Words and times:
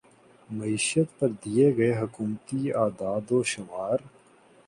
معیشت 0.49 1.09
پر 1.19 1.29
دیے 1.41 1.67
گئے 1.77 1.91
حکومتی 2.01 2.71
اعداد 2.73 3.31
و 3.31 3.43
شمار 3.43 3.99